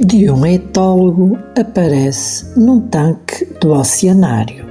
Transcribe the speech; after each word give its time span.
de 0.00 0.28
um 0.30 0.44
etólogo 0.44 1.38
aparece 1.58 2.58
num 2.58 2.80
tanque 2.80 3.44
do 3.60 3.72
oceanário. 3.72 4.66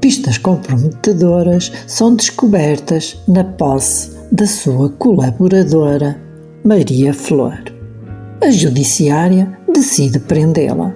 Pistas 0.00 0.38
comprometedoras 0.38 1.72
são 1.86 2.14
descobertas 2.14 3.18
na 3.26 3.42
posse 3.42 4.16
da 4.30 4.46
sua 4.46 4.90
colaboradora, 4.90 6.20
Maria 6.64 7.14
Flor. 7.14 7.58
A 8.40 8.50
judiciária 8.50 9.58
decide 9.72 10.20
prendê-la. 10.20 10.94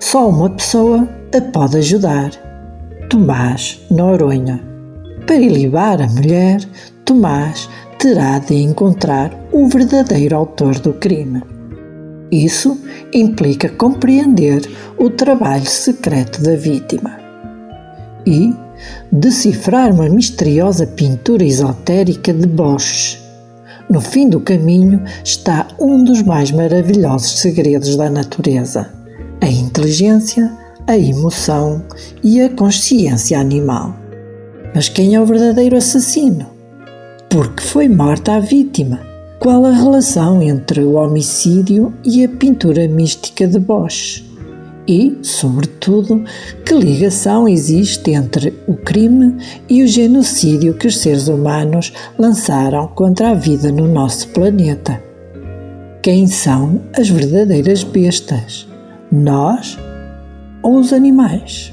Só 0.00 0.28
uma 0.28 0.50
pessoa 0.50 1.08
a 1.34 1.40
pode 1.40 1.78
ajudar: 1.78 2.30
Tomás 3.08 3.80
Noronha. 3.90 4.60
Para 5.26 5.36
ilibar 5.36 6.02
a 6.02 6.06
mulher, 6.06 6.60
Tomás 7.04 7.68
terá 7.98 8.38
de 8.38 8.54
encontrar 8.54 9.32
o 9.52 9.68
verdadeiro 9.68 10.36
autor 10.36 10.78
do 10.80 10.92
crime. 10.92 11.42
Isso 12.30 12.80
implica 13.12 13.68
compreender 13.68 14.68
o 14.98 15.08
trabalho 15.10 15.66
secreto 15.66 16.42
da 16.42 16.56
vítima 16.56 17.18
e 18.26 18.52
decifrar 19.12 19.92
uma 19.92 20.08
misteriosa 20.08 20.86
pintura 20.86 21.44
esotérica 21.44 22.32
de 22.32 22.46
Bosch. 22.46 23.18
No 23.88 24.00
fim 24.00 24.28
do 24.28 24.40
caminho 24.40 25.04
está 25.24 25.68
um 25.78 26.02
dos 26.02 26.22
mais 26.22 26.50
maravilhosos 26.50 27.38
segredos 27.38 27.96
da 27.96 28.10
natureza: 28.10 28.92
a 29.40 29.46
inteligência, 29.46 30.52
a 30.86 30.98
emoção 30.98 31.84
e 32.22 32.40
a 32.40 32.50
consciência 32.50 33.38
animal. 33.38 33.94
Mas 34.74 34.88
quem 34.88 35.14
é 35.14 35.20
o 35.20 35.26
verdadeiro 35.26 35.76
assassino? 35.76 36.46
Por 37.30 37.54
que 37.54 37.62
foi 37.62 37.88
morta 37.88 38.34
a 38.34 38.40
vítima? 38.40 39.15
Qual 39.38 39.66
a 39.66 39.70
relação 39.70 40.42
entre 40.42 40.80
o 40.80 40.94
homicídio 40.94 41.92
e 42.02 42.24
a 42.24 42.28
pintura 42.28 42.88
mística 42.88 43.46
de 43.46 43.58
Bosch? 43.58 44.24
E, 44.88 45.18
sobretudo, 45.22 46.24
que 46.64 46.74
ligação 46.74 47.46
existe 47.46 48.12
entre 48.12 48.54
o 48.66 48.74
crime 48.74 49.36
e 49.68 49.82
o 49.82 49.86
genocídio 49.86 50.74
que 50.74 50.86
os 50.86 50.98
seres 50.98 51.28
humanos 51.28 51.92
lançaram 52.18 52.88
contra 52.88 53.30
a 53.30 53.34
vida 53.34 53.70
no 53.70 53.86
nosso 53.86 54.28
planeta? 54.28 55.02
Quem 56.02 56.26
são 56.26 56.80
as 56.96 57.10
verdadeiras 57.10 57.84
bestas? 57.84 58.66
Nós 59.12 59.78
ou 60.62 60.78
os 60.78 60.92
animais? 60.92 61.72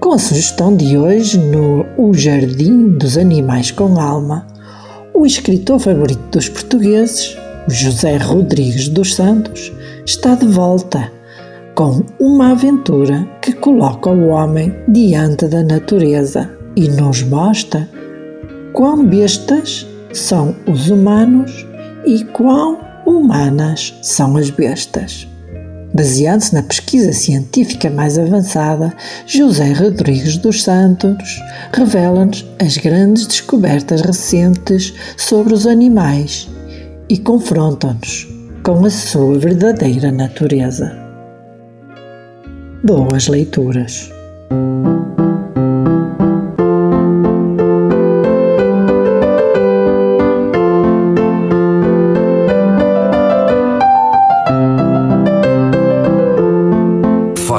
Com 0.00 0.12
a 0.12 0.18
sugestão 0.18 0.74
de 0.74 0.98
hoje 0.98 1.38
no 1.38 1.86
O 1.96 2.12
Jardim 2.12 2.88
dos 2.88 3.16
Animais 3.16 3.70
com 3.70 4.00
Alma, 4.00 4.46
o 5.14 5.26
escritor 5.26 5.78
favorito 5.78 6.22
dos 6.30 6.48
portugueses, 6.48 7.36
José 7.68 8.16
Rodrigues 8.16 8.88
dos 8.88 9.14
Santos, 9.14 9.72
está 10.04 10.34
de 10.34 10.46
volta 10.46 11.10
com 11.74 12.02
uma 12.18 12.52
aventura 12.52 13.26
que 13.40 13.52
coloca 13.52 14.10
o 14.10 14.28
homem 14.28 14.74
diante 14.88 15.46
da 15.46 15.62
natureza 15.62 16.50
e 16.76 16.88
nos 16.88 17.22
mostra 17.22 17.88
quão 18.72 19.04
bestas 19.06 19.86
são 20.12 20.54
os 20.66 20.90
humanos 20.90 21.66
e 22.04 22.24
quão 22.24 22.78
humanas 23.06 23.94
são 24.02 24.36
as 24.36 24.50
bestas. 24.50 25.28
Baseando-se 25.94 26.54
na 26.54 26.62
pesquisa 26.62 27.12
científica 27.12 27.90
mais 27.90 28.18
avançada, 28.18 28.94
José 29.26 29.72
Rodrigues 29.72 30.38
dos 30.38 30.62
Santos 30.62 31.40
revela-nos 31.72 32.46
as 32.58 32.76
grandes 32.78 33.26
descobertas 33.26 34.00
recentes 34.00 34.94
sobre 35.16 35.52
os 35.52 35.66
animais 35.66 36.48
e 37.08 37.18
confronta-nos 37.18 38.26
com 38.62 38.84
a 38.84 38.90
sua 38.90 39.38
verdadeira 39.38 40.10
natureza. 40.10 40.96
Boas 42.84 43.28
leituras! 43.28 44.11